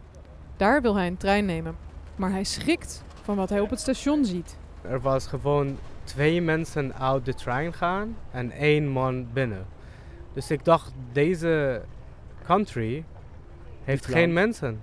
Daar 0.56 0.82
wil 0.82 0.94
hij 0.94 1.06
een 1.06 1.16
trein 1.16 1.44
nemen. 1.44 1.76
Maar 2.16 2.30
hij 2.30 2.44
schrikt 2.44 3.04
van 3.22 3.36
wat 3.36 3.48
hij 3.48 3.60
op 3.60 3.70
het 3.70 3.80
station 3.80 4.24
ziet. 4.24 4.56
Er 4.82 5.00
was 5.00 5.26
gewoon 5.26 5.78
twee 6.04 6.42
mensen 6.42 6.94
uit 6.94 7.24
de 7.24 7.34
trein 7.34 7.72
gaan 7.72 8.16
en 8.30 8.50
één 8.50 8.88
man 8.88 9.32
binnen. 9.32 9.66
Dus 10.32 10.50
ik 10.50 10.64
dacht, 10.64 10.92
deze 11.12 11.82
country 12.44 13.04
heeft 13.84 14.06
geen 14.06 14.32
mensen. 14.32 14.80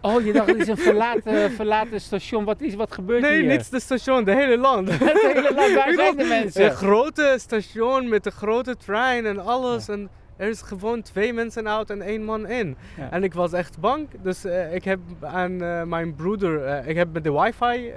Oh, 0.00 0.24
je 0.24 0.32
dacht, 0.32 0.46
het 0.46 0.56
is 0.58 0.68
een 0.68 0.76
verlaten, 0.76 1.50
verlaten 1.60 2.00
station. 2.00 2.44
Wat, 2.44 2.60
is, 2.60 2.74
wat 2.74 2.92
gebeurt 2.92 3.22
Nee, 3.22 3.40
hier? 3.40 3.50
niet 3.50 3.70
het 3.70 3.82
station, 3.82 4.24
de 4.24 4.34
hele 4.34 4.58
land. 4.58 4.88
Het 4.98 5.22
hele 5.22 5.54
land, 5.54 5.74
waar 5.84 5.92
zijn 5.94 6.16
de 6.16 6.24
mensen? 6.24 6.64
Een 6.64 6.70
grote 6.70 7.34
station 7.38 8.08
met 8.08 8.26
een 8.26 8.32
grote 8.32 8.76
trein 8.76 9.26
en 9.26 9.38
alles. 9.38 9.88
En 9.88 10.08
er 10.36 10.48
is 10.48 10.62
gewoon 10.62 11.02
twee 11.02 11.32
mensen 11.32 11.68
uit 11.68 11.90
en 11.90 12.02
één 12.02 12.24
man 12.24 12.46
in. 12.48 12.76
Ja. 12.96 13.10
En 13.10 13.24
ik 13.24 13.34
was 13.34 13.52
echt 13.52 13.78
bang. 13.80 14.08
Dus 14.22 14.44
eh, 14.44 14.74
ik 14.74 14.84
heb 14.84 14.98
aan 15.20 15.62
eh, 15.62 15.82
mijn 15.82 16.14
broeder, 16.14 16.64
eh, 16.64 16.88
ik 16.88 16.96
heb 16.96 17.12
met 17.12 17.24
de 17.24 17.32
wifi 17.32 17.92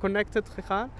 connected 0.00 0.48
gegaan. 0.54 0.90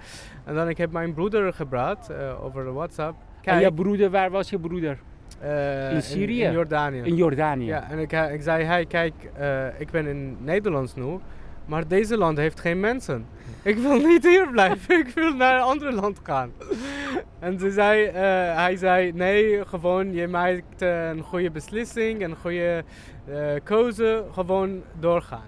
En 0.45 0.55
dan 0.55 0.69
ik 0.69 0.77
heb 0.77 0.91
mijn 0.91 1.13
broeder 1.13 1.53
gepraat 1.53 2.11
over 2.41 2.73
WhatsApp. 2.73 3.15
En 3.19 3.41
Kijk, 3.41 3.61
jouw 3.61 3.71
broeder, 3.71 4.09
waar 4.09 4.31
was 4.31 4.49
je 4.49 4.59
broeder? 4.59 4.99
Eh, 5.41 5.93
in 5.93 6.01
Syrië? 6.01 6.43
In, 6.43 6.51
Jordanië. 6.51 7.01
In 7.01 7.15
Jordanië. 7.15 7.65
Ja, 7.65 7.89
en 7.89 7.99
ik, 7.99 8.11
eh, 8.11 8.33
ik 8.33 8.41
zei, 8.41 8.63
hey, 8.63 8.85
kijk, 8.85 9.13
eh, 9.37 9.79
ik 9.79 9.91
ben 9.91 10.07
in 10.07 10.37
Nederlands 10.39 10.95
nu, 10.95 11.19
maar 11.65 11.87
deze 11.87 12.17
land 12.17 12.37
heeft 12.37 12.59
geen 12.59 12.79
mensen. 12.79 13.25
Ik 13.61 13.77
wil 13.77 13.99
niet 14.09 14.23
hier 14.23 14.47
blijven, 14.51 14.99
ik 14.99 15.07
wil 15.07 15.33
naar 15.33 15.55
een 15.55 15.61
ander 15.61 15.93
land 15.93 16.19
gaan. 16.23 16.51
en 17.39 17.59
ze 17.59 17.71
zei, 17.71 18.05
eh, 18.05 18.13
hij 18.55 18.75
zei, 18.75 19.11
nee, 19.11 19.65
gewoon, 19.65 20.13
je 20.13 20.27
maakt 20.27 20.81
een 20.81 21.21
goede 21.21 21.51
beslissing, 21.51 22.23
een 22.23 22.35
goede 22.35 22.83
eh 23.25 23.55
keuze, 23.63 24.23
gewoon 24.31 24.83
doorgaan. 24.99 25.47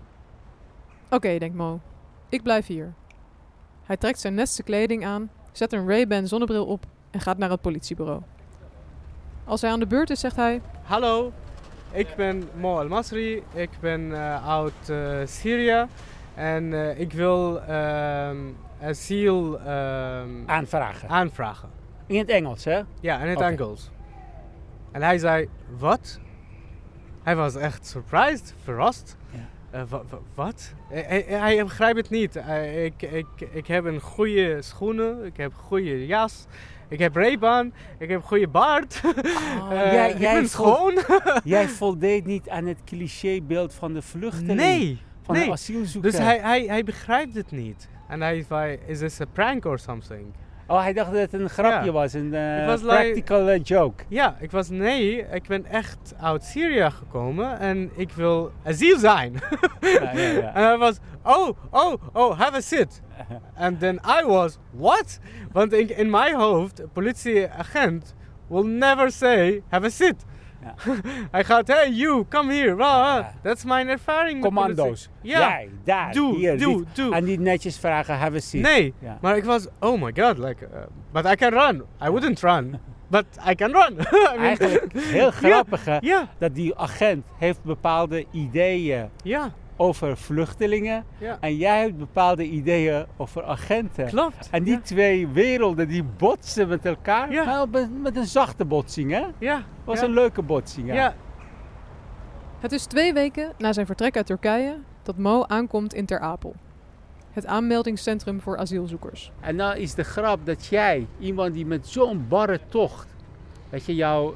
Oké, 1.09 1.37
denkt 1.37 1.55
Mo. 1.55 1.79
Ik 2.29 2.43
blijf 2.43 2.67
hier. 2.67 2.93
Hij 3.83 3.97
trekt 3.97 4.19
zijn 4.19 4.33
neste 4.33 4.63
kleding 4.63 5.05
aan, 5.05 5.29
zet 5.51 5.73
een 5.73 5.87
Ray-Ban 5.87 6.27
zonnebril 6.27 6.65
op 6.65 6.85
en 7.11 7.19
gaat 7.19 7.37
naar 7.37 7.49
het 7.49 7.61
politiebureau. 7.61 8.21
Als 9.45 9.61
hij 9.61 9.71
aan 9.71 9.79
de 9.79 9.87
beurt 9.87 10.09
is, 10.09 10.19
zegt 10.19 10.35
hij... 10.35 10.61
Hallo, 10.83 11.31
ik 11.91 12.07
ben 12.15 12.49
Mo 12.55 12.77
Al-Masri, 12.77 13.43
ik 13.53 13.69
ben 13.79 14.13
eh, 14.13 14.49
uit 14.49 14.89
eh, 14.89 15.17
Syrië 15.25 15.85
en 16.33 16.73
eh, 16.73 16.99
ik 16.99 17.13
wil 17.13 17.61
ehm 17.61 18.37
asiel 18.83 19.59
ehm, 19.59 20.29
Aanvragen. 20.45 21.09
aanvragen. 21.09 21.69
In 22.05 22.17
het 22.17 22.29
Engels, 22.29 22.63
hè? 22.63 22.81
Ja, 22.99 23.19
in 23.19 23.29
het. 23.29 23.41
Engels. 23.41 23.91
En 24.91 25.01
hij 25.01 25.17
zei, 25.17 25.49
wat? 25.77 26.19
Hij 27.23 27.35
was 27.35 27.55
echt 27.55 27.85
surprised, 27.85 28.53
verrast. 28.63 29.17
Ja. 29.29 29.39
Eh, 29.71 29.81
wa- 29.89 30.03
wa- 30.09 30.19
wat? 30.35 30.73
Hij, 30.89 31.01
hij, 31.27 31.39
hij 31.39 31.63
begrijpt 31.63 31.97
het 31.97 32.09
niet. 32.09 32.35
Ik, 32.75 33.01
ik, 33.01 33.25
ik 33.51 33.67
heb 33.67 33.85
een 33.85 33.99
goede 33.99 34.61
schoenen, 34.61 35.25
ik 35.25 35.37
heb 35.37 35.51
een 35.51 35.57
goede 35.57 36.05
jas, 36.05 36.45
ik 36.87 36.99
heb 36.99 37.15
Ray-Ban, 37.15 37.73
ik 37.97 38.09
heb 38.09 38.21
een 38.21 38.27
goede 38.27 38.47
baard. 38.47 39.01
Oh, 39.61 39.71
Eh, 39.71 39.91
jij, 39.93 40.11
ik 40.11 40.17
jij, 40.19 40.33
ben 40.33 40.49
schoon. 40.49 40.93
jij 41.43 41.67
voldeed 41.67 42.25
niet 42.25 42.49
aan 42.49 42.65
het 42.65 42.83
clichébeeld 42.85 43.73
van 43.73 43.93
de 43.93 44.01
vluchteling. 44.01 44.59
nee. 44.59 44.99
Van 45.23 45.35
nee. 45.35 45.45
de 45.45 45.51
asielzoeker. 45.51 46.11
Dus 46.11 46.19
hij, 46.19 46.39
hij, 46.39 46.63
hij 46.65 46.83
begrijpt 46.83 47.33
het 47.35 47.51
niet. 47.51 47.89
En 48.07 48.21
hij 48.21 48.45
zei, 48.49 48.77
is 48.85 48.99
this 48.99 49.21
a 49.21 49.25
prank 49.33 49.65
or 49.65 49.79
something? 49.79 50.25
Oh, 50.71 50.81
hij 50.81 50.93
dacht 50.93 51.11
dat 51.11 51.19
het 51.21 51.33
een 51.33 51.49
grapje 51.49 51.85
Ja. 51.85 51.91
was. 51.91 52.13
Een 52.13 52.33
eh, 52.33 52.65
was 52.65 52.81
practical 52.81 53.49
eh, 53.49 53.63
joke. 53.63 54.03
Ja, 54.07 54.35
ik 54.39 54.51
was 54.51 54.69
nee, 54.69 55.25
ik 55.31 55.47
ben 55.47 55.65
echt 55.65 56.13
uit 56.21 56.43
Syrië 56.43 56.89
gekomen 56.91 57.59
en 57.59 57.91
ik 57.95 58.11
wil 58.11 58.51
asiel 58.63 58.97
zijn. 58.97 59.33
ja, 59.81 60.11
ja, 60.13 60.21
ja. 60.21 60.53
En 60.53 60.63
hij 60.63 60.77
was, 60.77 60.97
oh, 61.23 61.49
oh, 61.69 61.93
oh, 62.13 62.39
have 62.39 62.55
a 62.55 62.61
sit. 62.61 63.01
And 63.55 63.79
then 63.79 63.99
I 64.21 64.25
was, 64.25 64.57
what? 64.71 65.19
Want 65.51 65.73
in, 65.73 65.97
in 65.97 66.09
mijn 66.09 66.35
hoofd, 66.35 66.81
politieagent 66.93 68.15
will 68.47 68.65
never 68.65 69.11
say, 69.11 69.61
have 69.69 69.85
a 69.85 69.89
sit. 69.89 70.15
Hij 71.31 71.43
gaat, 71.43 71.67
hey 71.67 71.89
you, 71.91 72.25
come 72.29 72.53
here. 72.53 73.25
Is 73.43 73.63
mijn 73.63 73.87
ervaring 73.89 74.41
Commando's. 74.41 75.09
Ja, 75.21 75.39
Jij, 75.39 75.69
daar, 75.83 76.13
doe, 76.13 76.35
hier. 76.35 76.57
doe, 76.59 76.75
niet- 76.77 76.95
doe. 76.95 77.13
En 77.15 77.23
niet 77.23 77.39
netjes 77.39 77.77
vragen, 77.79 78.17
have 78.17 78.35
a 78.35 78.39
seat. 78.39 78.63
Nee, 78.63 78.93
maar 79.21 79.37
ik 79.37 79.43
was, 79.43 79.67
oh 79.79 80.01
my 80.01 80.11
god, 80.15 80.37
like, 80.37 80.63
uh, 80.73 80.79
but 81.11 81.25
I 81.25 81.35
can 81.35 81.53
run. 81.53 81.83
I 82.03 82.09
wouldn't 82.09 82.39
run, 82.39 82.79
but 83.07 83.25
I 83.49 83.55
can 83.55 83.71
run. 83.71 83.97
I 83.99 84.05
mean, 84.11 84.37
Eigenlijk 84.37 84.93
heel 84.93 85.31
grappig 85.31 85.85
hè, 85.85 85.97
Ja, 86.01 86.27
dat 86.37 86.55
die 86.55 86.75
agent 86.77 87.25
heeft 87.37 87.63
bepaalde 87.63 88.25
ideeën 88.31 89.09
ja, 89.23 89.51
over 89.81 90.17
vluchtelingen. 90.17 91.05
ja, 91.17 91.37
En 91.39 91.55
jij 91.55 91.81
hebt 91.81 91.97
bepaalde 91.97 92.43
ideeën 92.43 93.05
over 93.17 93.43
agenten. 93.43 94.07
klopt. 94.07 94.47
En 94.51 94.63
die 94.63 94.73
ja. 94.73 94.79
twee 94.79 95.27
werelden 95.27 95.87
die 95.87 96.03
botsen 96.03 96.67
met 96.67 96.85
elkaar. 96.85 97.31
Ja. 97.31 97.65
Met, 97.71 98.01
met 98.01 98.15
een 98.15 98.25
zachte 98.25 98.65
botsing 98.65 99.11
hè. 99.11 99.23
Ja, 99.37 99.63
was 99.83 99.99
ja. 99.99 100.05
een 100.05 100.13
leuke 100.13 100.41
botsing. 100.41 100.87
Ja. 100.87 100.93
ja, 100.93 101.15
Het 102.59 102.71
is 102.71 102.85
twee 102.85 103.13
weken 103.13 103.53
na 103.57 103.73
zijn 103.73 103.85
vertrek 103.85 104.15
uit 104.15 104.25
Turkije 104.25 104.77
dat 105.03 105.17
Mo 105.17 105.43
aankomt 105.47 105.93
in 105.93 106.05
Ter 106.05 106.19
Apel. 106.19 106.55
Het 107.31 107.45
aanmeldingscentrum 107.45 108.41
voor 108.41 108.57
asielzoekers. 108.57 109.31
En 109.39 109.55
nou 109.55 109.77
is 109.77 109.93
de 109.93 110.03
grap 110.03 110.45
dat 110.45 110.65
jij, 110.65 111.07
iemand 111.19 111.53
die 111.53 111.65
met 111.65 111.87
zo'n 111.87 112.25
barre 112.27 112.59
tocht, 112.69 113.07
weet 113.69 113.85
je, 113.85 113.95
jouw 113.95 114.33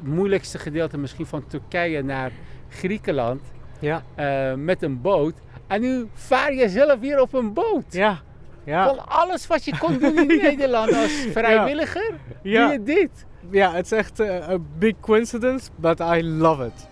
moeilijkste 0.00 0.58
gedeelte 0.58 0.98
misschien 0.98 1.26
van 1.26 1.46
Turkije 1.46 2.02
naar 2.02 2.32
Griekenland, 2.68 3.40
ja, 3.84 4.02
eh, 4.14 4.54
met 4.54 4.82
een 4.82 5.00
boot. 5.00 5.34
En 5.66 5.80
nu 5.80 6.08
vaar 6.14 6.54
je 6.54 6.68
zelf 6.68 7.00
weer 7.00 7.20
op 7.20 7.32
een 7.34 7.52
boot. 7.52 7.84
ja, 7.92 8.20
ja. 8.64 8.86
Van 8.88 9.08
alles 9.08 9.46
wat 9.46 9.64
je 9.64 9.78
kon 9.78 9.98
doen 9.98 10.16
in 10.18 10.26
Nederland 10.42 10.92
als 10.94 11.12
vrijwilliger, 11.32 12.14
Ja. 12.42 12.64
doe 12.64 12.72
je 12.72 12.82
dit. 12.82 13.24
Ja, 13.50 13.72
het 13.72 13.84
is 13.84 13.92
echt 13.92 14.20
eh, 14.20 14.48
een 14.48 14.66
big 14.78 14.94
coincidence, 15.00 15.70
but 15.76 16.00
I 16.00 16.24
love 16.24 16.64
it. 16.66 16.86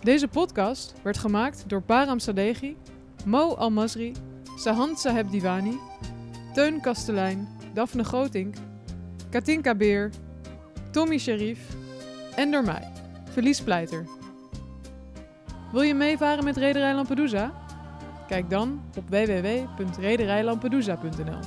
Deze 0.00 0.28
podcast 0.28 0.94
werd 1.02 1.18
gemaakt 1.18 1.64
door 1.66 1.82
Baram 1.86 2.18
Sadeghi, 2.18 2.76
Mo 3.24 3.54
Almasri, 3.54 4.12
Sahand 4.56 4.98
Saheb 4.98 5.30
Divani, 5.30 5.78
Teun 6.54 6.80
Kastelein, 6.80 7.48
Daphne 7.74 8.04
Grotink, 8.04 8.54
Katinka 9.30 9.74
Beer, 9.74 10.10
Tommy 10.90 11.18
Sharif 11.18 11.58
en 12.36 12.50
door 12.50 12.64
mij, 12.64 12.91
Felice 13.32 13.64
Pleiter. 13.64 14.06
Wil 15.72 15.82
je 15.82 15.94
meevaren 15.94 16.44
met 16.44 16.56
Rederij 16.56 16.94
Lampedusa? 16.94 17.52
Kijk 18.26 18.50
dan 18.50 18.82
op 18.96 19.08
www.rederijlampedusa.nl. 19.08 21.38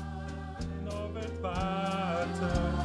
Water 1.42 2.76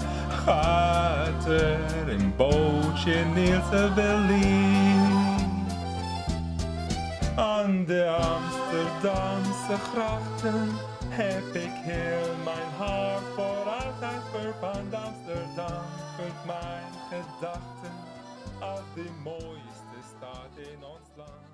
water 0.44 1.78
in 2.08 2.32
bootje 2.36 3.24
Nielse 3.34 3.90
Berlin. 3.94 5.28
Aan 7.36 7.84
de 7.84 8.06
Amsterdamse 8.06 9.76
grachten 9.92 10.68
heb 11.08 11.54
ik 11.54 11.72
heel 11.72 12.34
mijn 12.44 12.68
hart 12.78 13.22
voor 13.34 13.72
altijd 13.82 14.22
verpand. 14.32 14.94
Amsterdam 14.94 15.84
vult 16.16 16.44
mijn 16.46 16.92
gedachten 17.08 17.79
als 19.00 19.08
de 19.08 19.22
mooiste 19.22 21.49